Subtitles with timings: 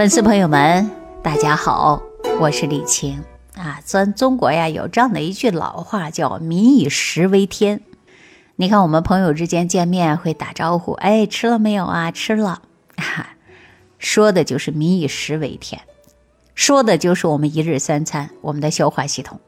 [0.00, 0.90] 粉丝朋友们，
[1.22, 2.02] 大家好，
[2.40, 3.22] 我是李晴
[3.54, 3.78] 啊。
[3.84, 7.82] 咱中国呀有这样的一句老话，叫“民以食为天”。
[8.56, 12.10] 你看，我们朋友之间见面会打招呼，哎，吃了没有啊？
[12.10, 12.62] 吃了，
[12.96, 13.34] 哈，
[14.00, 15.82] 说的就是“民以食为天”，
[16.56, 19.38] 说的就是我们一日三餐，我们的消化系统。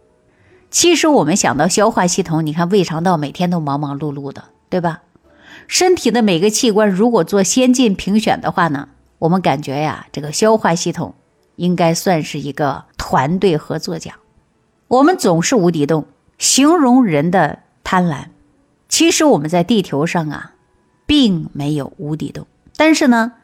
[0.71, 5.01] 其实我们想到消化系统，你看胃肠道每天都忙忙碌碌的，对吧？
[5.67, 8.89] 身体的每个器官如果做先进评选的话呢？
[9.23, 11.15] 我们感觉呀，这个消化系统
[11.55, 14.17] 应该算是一个团队合作奖。
[14.89, 16.07] 我们总是无底洞，
[16.39, 18.25] 形容人的贪婪。
[18.89, 20.55] 其实我们在地球上啊，
[21.07, 22.49] 并没有无底洞。
[22.77, 23.35] 但是呢，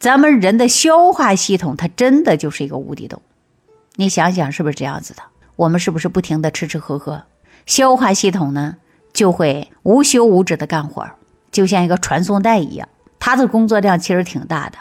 [0.00, 3.22] 咱们人的消化系统它真的就是一个无底洞。
[3.94, 5.22] 你想想是不是这样子的？
[5.54, 7.22] 我们是不是不停的吃吃喝喝，
[7.66, 8.78] 消化系统呢
[9.12, 11.08] 就会无休无止的干活，
[11.52, 12.88] 就像一个传送带一样，
[13.20, 14.78] 它的工作量其实挺大的。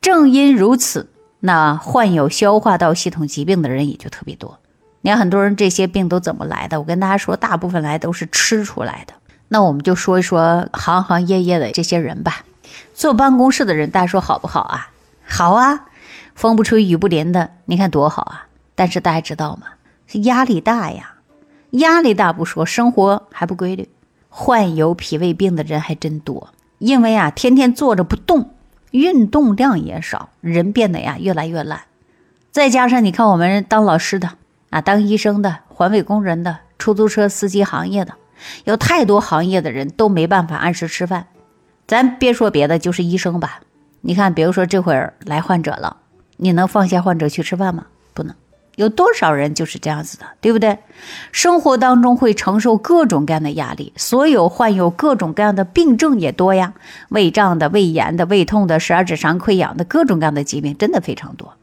[0.00, 4.58] 正因如此，那患有消化道系统疾病的人也就特别多。
[5.00, 6.80] 你看，很多人这些病都怎么来的？
[6.80, 9.14] 我跟大家说，大部分来都是吃出来的。
[9.48, 12.44] 那我们就说一说行行业业的这些人吧。
[12.94, 14.90] 坐办公室的人，大家说好不好啊？
[15.26, 15.86] 好啊，
[16.34, 18.46] 风不吹雨不淋的，你看多好啊！
[18.74, 19.68] 但是大家知道吗？
[20.24, 21.14] 压力大呀，
[21.70, 23.88] 压力大不说，生活还不规律，
[24.28, 26.48] 患有脾胃病的人还真多。
[26.78, 28.50] 因为啊，天天坐着不动。
[28.90, 31.82] 运动量也少，人变得呀越来越懒。
[32.50, 34.30] 再加上你看，我们当老师的
[34.70, 38.14] 啊，当医生的，环卫工人的，出租车司机行业的，
[38.64, 41.26] 有太多行业的人都没办法按时吃饭。
[41.86, 43.60] 咱别说别的，就是医生吧。
[44.00, 45.98] 你看，比如说这会儿来患者了，
[46.36, 47.86] 你能放下患者去吃饭吗？
[48.14, 48.34] 不能。
[48.78, 50.78] 有多少人就是这样子的，对不对？
[51.32, 56.74] 生活当中会承受各种各样的压力，所有患有各种各样的病症也多呀，
[57.08, 61.54] 胃胀的、胃炎的、胃痛的、十二指肠溃疡的各种各样的疾病真的非常多。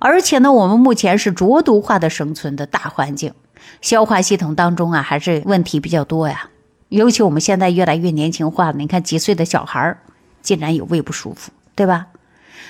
[0.00, 3.32] 而且呢，我们目前是浊毒化的生存的大环境，
[3.80, 6.48] 消化系统当中啊还是问题比较多呀。
[6.88, 9.98] 尤其我们现在越来越年轻化了，你看几岁的小孩儿
[10.42, 12.08] 竟然有胃不舒服，对吧？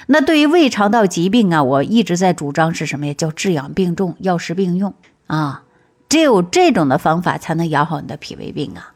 [0.07, 3.15] 那对于胃肠道疾病啊，我一直在主张是什么呀？
[3.15, 4.95] 叫治养并重，药食并用
[5.27, 5.63] 啊！
[6.09, 8.93] 只有这种的方法才能养好你的脾胃病啊！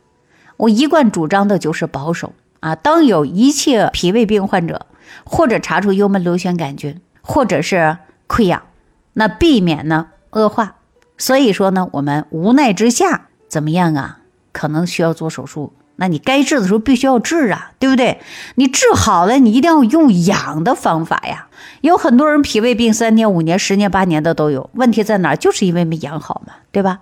[0.57, 2.75] 我一贯主张的就是保守啊。
[2.75, 4.87] 当有一切脾胃病患者
[5.25, 8.63] 或者查出幽门螺旋杆菌或者是溃疡，
[9.15, 10.77] 那避免呢恶化。
[11.17, 14.21] 所以说呢，我们无奈之下怎么样啊？
[14.53, 15.73] 可能需要做手术。
[15.97, 18.21] 那你该治的时候必须要治啊，对不对？
[18.57, 21.49] 你治好了，你一定要用养的方法呀。
[21.81, 25.37] 有很多人脾胃病三年、五年、十年、八年的都有，问题在哪儿？
[25.37, 27.01] 就是因为没养好嘛，对吧？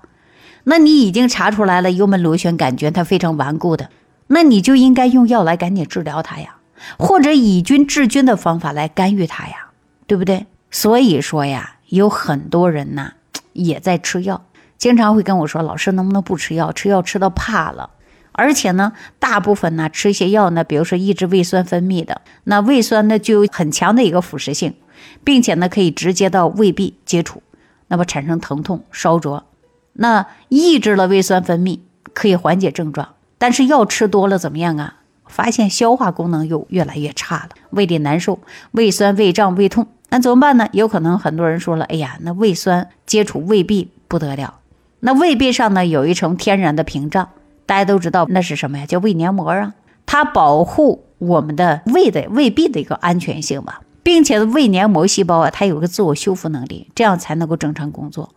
[0.65, 3.91] 那你已经查出来了幽门螺旋杆菌，它非常顽固的，
[4.29, 6.57] 那你就应该用药来赶紧治疗它呀，
[6.99, 9.71] 或者以菌治菌的方法来干预它呀，
[10.07, 10.47] 对不对？
[10.71, 13.13] 所以说呀，有很多人呐
[13.53, 14.45] 也在吃药，
[14.79, 16.73] 经常会跟我说：“老师，能不能不吃药？
[16.73, 17.91] 吃药吃到怕了。”
[18.37, 24.75] 而且呢，大部分呢吃一些药呢，比如说抑制胃酸分泌的，那胃酸呢就有很强的一个腐蚀性，
[25.23, 27.43] 并且呢可以直接到胃壁接触，
[27.89, 29.45] 那么产生疼痛、烧灼。
[29.93, 31.79] 那抑制了胃酸分泌，
[32.13, 34.97] 可以缓解症状，但是药吃多了怎么样啊？
[35.27, 38.41] 发现消化功能又越来越差了，胃里难受，
[38.73, 40.69] 胃酸、胃胀、胃痛，那怎么办呢？
[40.73, 44.59] 有可能很多人说了，哎呀，那胃酸接触胃壁不得了，
[45.01, 47.29] 那胃壁上呢有一层天然的屏障。
[47.67, 48.87] 大家都知道那是什么呀？
[48.87, 49.75] 叫胃黏膜啊，
[50.07, 58.35] 它保护我们的胃的胃壁的一个安全性嘛，并且胃黏膜细胞啊，它有个自我修复能力，这样才能够正常工作。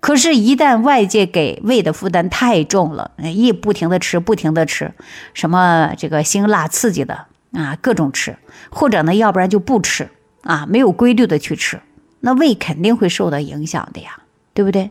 [0.00, 4.92] 可是，一旦外界给胃的负担太重了，一不停的吃，不停的吃，
[5.34, 8.36] 什么这个辛辣刺激的啊，各种吃，
[8.70, 10.08] 或者呢，要不然就不吃
[10.42, 11.80] 啊，没有规律的去吃，
[12.20, 14.20] 那胃肯定会受到影响的呀，
[14.54, 14.90] 对不对？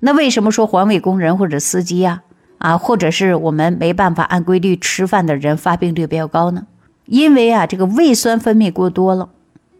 [0.00, 2.22] 那为什么说环卫工人或者司机呀？
[2.58, 6.66] 啊或者是我们没办法按规律吃饭的人，发病率比较高呢？
[7.06, 9.30] 因为啊，这个胃酸分泌过多了，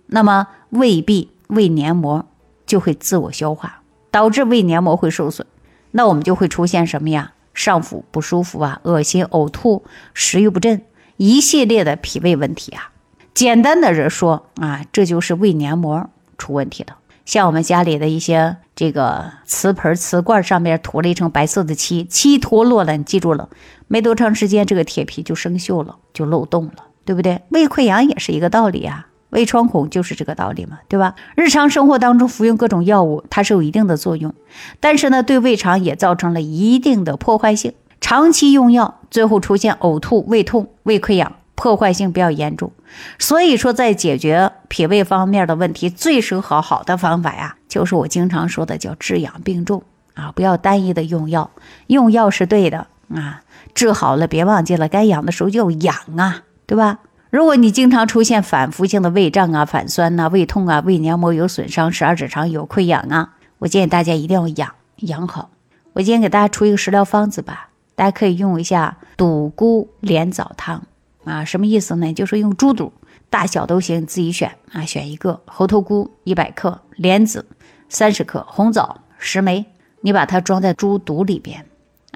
[0.06, 2.24] 那么胃壁、胃黏膜
[2.66, 5.46] 就会自我消化，导致胃黏膜会受损，
[5.90, 7.32] 那我们就会出现什么呀？
[7.52, 10.80] 上腹不舒服啊，恶心、呕吐、食欲不振，
[11.16, 12.92] 一系列的脾胃问题啊。
[13.34, 16.08] 简单的人说啊，这就是胃黏膜
[16.38, 16.96] 出问题了。
[17.28, 23.50] 像我们家里的一些这个瓷盆、瓷罐上面涂了一层白色的漆，漆脱落了，你记住了，
[23.86, 27.42] 没多长时间，这个铁皮就生锈了，就漏洞了，对不对？
[27.50, 31.16] 胃溃疡也是一个道理啊，胃穿孔就是这个道理嘛，对吧？
[31.36, 34.32] 日常生活当中服用各种药物，它是有一定的作用，
[34.80, 37.74] 但是呢，对胃肠也造成了一定的破坏性。
[38.00, 42.70] 长期用药，最后出现呕吐、胃痛、胃溃疡，破坏性比较严重。
[43.18, 49.82] 所以说，在解决脾胃方面的问题，最适合好的方法呀，就是我经常说的叫治养并重
[50.14, 51.50] 啊，不要单一的用药，
[51.88, 53.42] 用药是对的啊，
[53.74, 57.00] 治好了别忘记了该养的时候就养啊，对吧？
[57.30, 65.50] 如果你经常出现反复性的胃胀啊、反酸呐、胃痛啊、胃黏膜有损伤、十二指肠有溃疡啊，我建议大家一定要养养好。
[65.94, 70.84] 我今天给大家出一个食疗方子吧，大家可以用一下独孤莲枣汤
[71.28, 72.10] 啊，什么意思呢？
[72.14, 72.90] 就是用猪肚，
[73.28, 77.44] 大小都行，自己选啊，选一个猴头菇一百克，莲子
[77.90, 79.66] 三十克，红枣十枚，
[80.00, 81.66] 你把它装在猪肚里边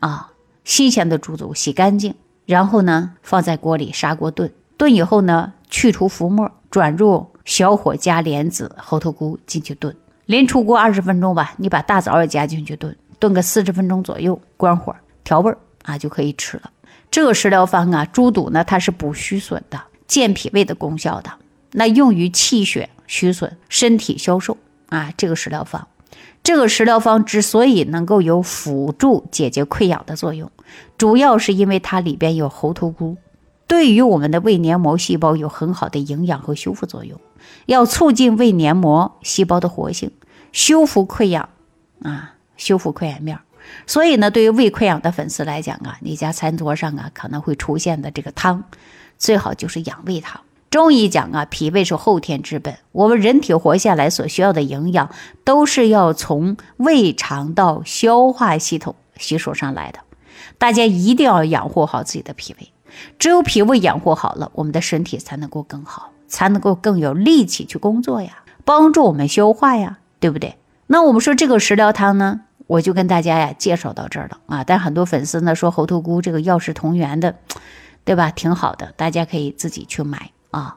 [0.00, 0.32] 啊，
[0.64, 2.14] 新鲜的猪肚洗干净，
[2.46, 4.50] 然后呢放在锅里砂锅炖。
[4.78, 9.94] 炖以后呢，去除浮沫，转入小火加莲子、猴头菇进去炖，
[10.24, 11.52] 临出锅二十分钟吧。
[11.58, 16.70] 你把大枣也加进去炖，炖个四十分钟左右，关火调味儿啊，就可以吃了。
[17.12, 21.30] 这个食疗方啊，猪肚呢它是补虚损的，健脾胃的功效的，
[21.72, 24.56] 那用于气血虚损、身体消瘦
[24.88, 25.12] 啊。
[25.18, 25.86] 这个食疗方，
[26.42, 30.50] 这个食疗方之所以能够有辅助解决溃疡的作用，
[30.96, 33.18] 主要是因为它里边有猴头菇。
[33.66, 37.20] 对于我们的胃黏膜细胞有很好的营养和修复作用，
[37.66, 40.10] 要促进胃黏膜细胞的活性，
[40.50, 41.50] 修复溃疡
[42.02, 43.42] 啊，修复溃疡面儿。
[43.86, 48.64] 所以呢，对于胃溃疡的粉丝来讲啊，你家餐桌上啊可能会出现的这个汤，
[49.18, 50.40] 最好就是养胃汤。
[50.70, 55.10] 中医讲啊，脾胃是后天之本，我们人体活下来所需要的营养
[55.44, 59.98] 都是要从胃肠道消化系统吸收上来的。
[60.56, 62.68] 大家一定要养护好自己的脾胃。
[63.18, 70.56] 只有脾胃养护好了，我们的身体才能够更好，才能够更有力气去工作呀，帮助我们消化呀，对不对？
[70.86, 72.42] 那我们说这个食疗汤呢，
[72.72, 74.64] 我就跟大家呀介绍到这儿了啊。
[74.64, 77.34] 但很多粉丝呢说猴头菇这个药食同源的，
[78.04, 78.30] 对吧？
[78.30, 80.76] 挺好的，大家可以自己去买啊。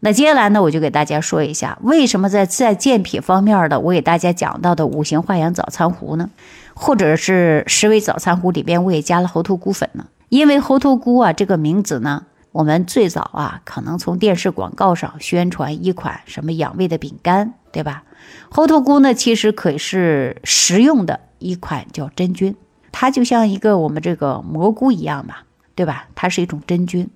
[0.00, 6.30] 那接下来呢，我就给大家说一下，为什么在在健脾方面的，我给大家讲到的五行化养早餐壶呢，
[6.74, 10.06] 或者是十味早餐壶里边，我也加了猴头菇粉呢？
[10.30, 18.02] 因为猴头菇啊这个名字呢，我们最早啊可能从电视广告上宣传一款什么养胃的饼干，对吧？
[18.50, 22.56] 猴头菇呢其实可以是食用的一款叫真菌，
[22.90, 25.34] 它就像一个我们这个蘑菇一样嘛，
[25.74, 26.08] 对吧？
[26.14, 27.08] 它是一种真菌。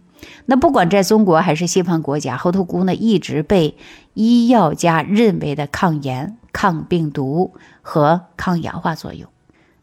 [0.46, 3.76] 那不管在中国还是西方国家，猴头菇呢一直被
[4.14, 9.28] 医药家认为的抗炎、抗病毒和抗氧化作用。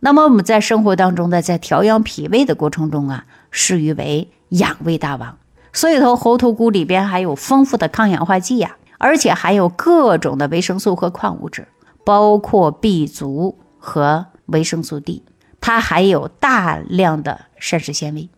[0.02, 5.38] 那么我们在生活当中呢，在调养脾胃的过程中啊，视于为养胃大王。
[5.74, 11.68] 所以说，猴头菇里边还有丰富的抗氧化剂呀，而且还有各种的维生素和矿物质，
[12.06, 15.24] 包括 B 族和维生素 D。
[15.62, 18.30] 它还有大量的膳食纤维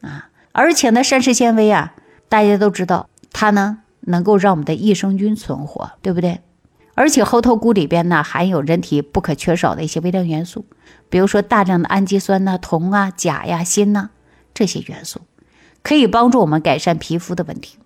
[0.00, 1.94] 啊，而且呢，膳食纤维啊，
[2.28, 6.40] 大家都知道，它呢能够让我们的益生菌存活，对不对？
[6.94, 10.64] 而且猴头菇里边呢，含有人体不可缺少的一些微量元素，
[11.10, 14.10] 比如说大量的氨基酸呐、铜啊、钾呀、锌呐
[14.54, 15.22] 这些元素，
[15.82, 17.78] 可以帮助我们改善皮肤的问题，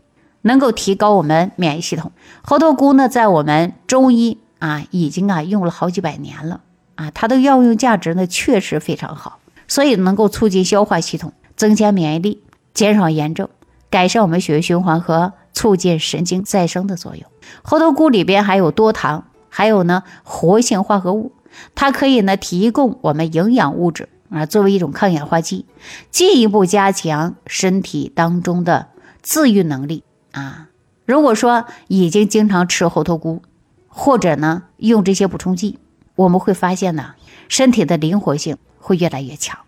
[0.43, 2.13] 能够提高我们免疫系统。
[2.43, 6.61] 猴头菇呢，在我们中医啊，已经啊用了好几百年了
[7.01, 12.43] 啊，它的药用价值呢确实非常好，所以能够促进消化系统，增加免疫力，
[12.75, 13.49] 减少炎症，
[13.89, 17.25] 改善我们血液循环和促进神经再生的作用。
[17.63, 21.33] 猴头菇里边还有多糖，还有呢活性化合物，
[21.75, 25.65] 它可以呢提供我们营养物质啊，作为一种抗氧化剂，
[26.11, 28.89] 进一步加强身体当中的
[29.23, 30.69] 自愈能力啊。
[31.07, 33.41] 如果说已经经常吃猴头菇，
[33.89, 35.79] 或者呢用这些补充剂，
[36.21, 37.15] 我们会发现呢
[37.49, 39.59] 身体的灵活性会越来越强。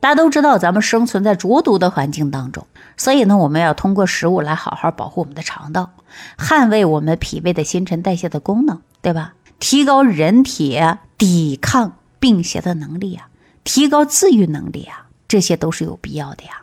[0.00, 5.90] 大家都知道，咱们生存在浊毒的环境当中，所以呢，我们要通过食物来好好保护我们的肠道，
[6.38, 9.34] 捍卫我们脾胃的新陈代谢的功能，对吧？
[9.58, 10.80] 提高人体
[11.16, 13.28] 抵抗病邪的能力啊，
[13.64, 16.62] 提高自愈能力啊，这些都是有必要的呀。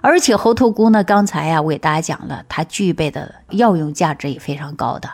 [0.00, 5.10] 而且猴头菇呢，刚才呀，我给大家讲了，它具备的药用价值也非常高的，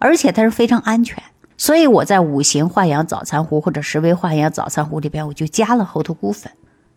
[0.00, 1.22] 而且它是非常安全，
[1.56, 6.52] 所以我在五行化养早餐壶或者十味化养早餐壶里边，我就加了猴头菇粉。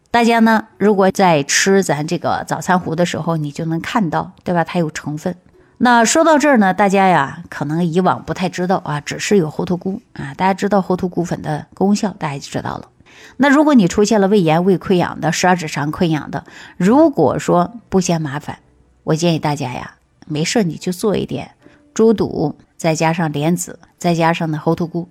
[0.09, 4.63] 大家呢，如果在吃咱这个早餐壶的时候，你就能看到，对吧？
[4.63, 5.35] 它有成分。
[5.79, 10.33] 那说到这儿呢，大家呀，可能以往不太知道啊，只是有猴头菇啊。
[10.33, 12.89] 大家知道猴头菇粉的功效，大家就知道了。
[13.35, 16.45] 那如果你出现了胃炎、胃溃疡的、十二指肠溃疡的，
[16.77, 18.57] 如果说不嫌麻烦，
[19.03, 19.95] 我建议大家呀，
[20.25, 21.51] 没事你就做一点
[21.93, 25.09] 猪肚，再加上莲子，再加上呢猴头菇，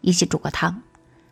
[0.00, 0.82] 一起煮个汤。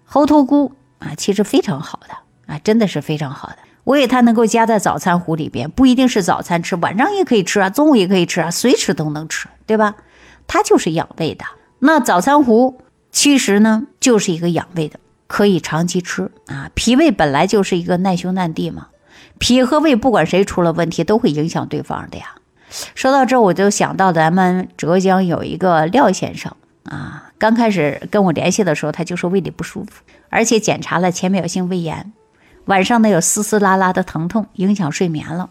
[0.04, 2.14] 猴头菇啊，其实非常好的。
[2.52, 3.58] 啊，真的是非常好的。
[3.84, 9.94] 我给它能够加在早餐壶里边，不一定是早餐吃，晚上也可以吃啊，中午也可以吃啊，随时都能吃，对吧？
[10.48, 11.44] 它就是养胃的。
[11.78, 12.82] 那早餐壶
[13.12, 16.70] 其实呢，就是一个养胃的，可以长期吃啊。
[16.74, 18.88] 脾胃本来就是一个难兄难弟嘛，
[19.38, 22.34] 脾和胃不管谁出了问题，都会影响对方的呀。
[22.94, 32.12] 说到这，我就想到咱们浙江有一个廖先生啊，刚开始跟我联系的时候，他就说胃里不舒服，而且检查了浅表性胃炎，
[32.66, 35.50] 晚上呢有丝丝拉拉的疼痛，影响睡眠了。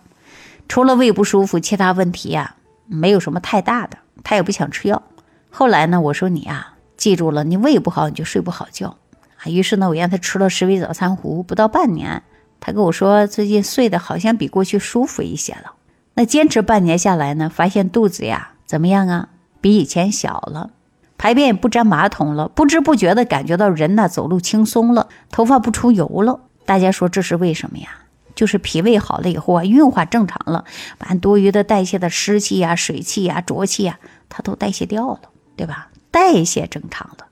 [0.68, 5.02] 除了胃不舒服，其他问题呀没有什么太大的，他也不想吃药。
[5.50, 8.96] 后来呢，我说你啊，记住了，你胃不好你就睡不好觉
[9.38, 9.50] 啊。
[9.50, 12.22] 于是呢，我让他吃了十味早餐壶，不到半年，
[12.60, 15.74] 他跟我说最近睡得好像比过去舒服一些了。
[16.20, 19.30] 那坚持半年下来呢，发现肚子呀怎么样啊？
[19.62, 20.72] 比以前小了，
[21.18, 26.42] 排便也不粘马桶了，不知不觉的感觉到人呢走路轻松了，头发不出油了。
[26.66, 27.88] 大家说这是为什么呀？
[28.36, 30.66] 就是脾胃好了以后啊，运化正常了，
[30.98, 33.98] 把多余的代谢的湿气呀、水气呀、浊气呀，
[34.28, 35.22] 它都代谢掉了。
[35.56, 35.88] 对吧？
[36.12, 37.28] 代谢正常了。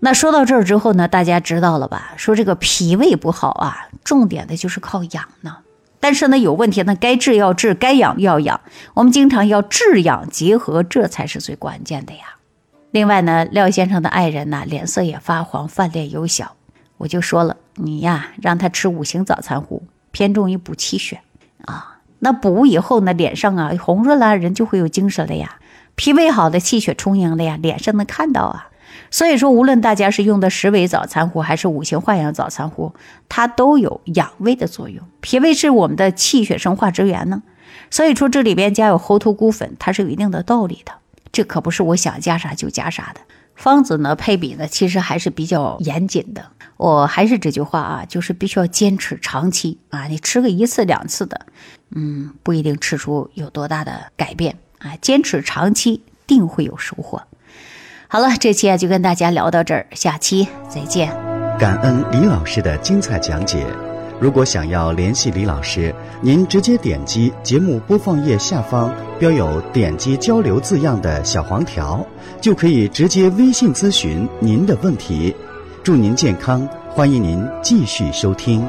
[0.00, 2.14] 那说到这儿之后呢，大家知道了吧？
[2.16, 5.58] 说这个脾胃不好啊，重点的就是靠养呢。
[6.02, 8.60] 但是呢，有问题呢，该治要治，该养要养。
[8.94, 12.38] 我们经常要治养结合，这才是最关键的呀。
[12.90, 16.56] 另外呢，廖先生的爱人呢，脸色也发黄，饭量有小，
[16.96, 21.20] 我就说了，你呀，让他吃五行早餐糊，偏重于补气血
[21.66, 22.00] 啊。
[22.18, 25.60] 那补以后呢，脸上啊红润了，人就会有精神了呀。
[25.94, 28.70] 脾胃好的，气血充盈了呀，脸上能看到啊。
[29.10, 32.94] 所以说，无论大家是用的十味早餐壶还是五行化养早餐壶，
[33.28, 35.04] 它都有养胃的作用。
[35.20, 37.42] 脾胃是我们的气血生化之源呢，
[37.90, 40.92] 所以说这里边加有猴头菇粉，它是有一定的道理的。
[41.30, 43.20] 这可不是我想加啥就加啥的。
[43.54, 46.44] 方子呢，配比呢，其实还是比较严谨的。
[46.78, 50.06] 我还是这句话啊，就是必须要坚持长期啊。
[50.06, 51.46] 你吃个一次两次的，
[51.94, 54.56] 嗯，不一定吃出有多大的改变。
[54.78, 57.22] 啊，坚持长期定会有收获。
[58.12, 61.08] 好了，这期啊就跟大家聊到这儿，下期再见。
[61.58, 63.66] 感恩李老师的精彩讲解。
[64.20, 72.06] 如果想要联系李老师，您直接点击节目播放页下方标有“点击交流”字样的小黄条，
[72.38, 75.34] 就可以直接微信咨询您的问题。
[75.82, 78.62] 祝您健康，欢迎您继续收听。